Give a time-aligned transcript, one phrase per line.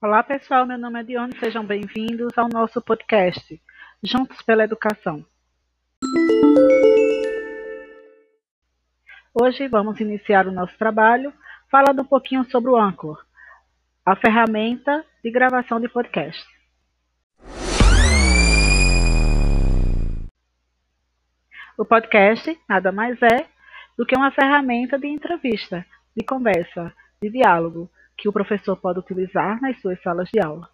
[0.00, 3.60] Olá pessoal, meu nome é Dione, sejam bem-vindos ao nosso podcast
[4.00, 5.26] Juntos pela Educação.
[9.34, 11.32] Hoje vamos iniciar o nosso trabalho
[11.68, 13.20] falando um pouquinho sobre o Anchor,
[14.06, 16.46] a ferramenta de gravação de podcast.
[21.76, 23.48] O podcast nada mais é
[23.96, 25.84] do que uma ferramenta de entrevista,
[26.16, 30.68] de conversa, de diálogo, que o professor pode utilizar nas suas salas de aula.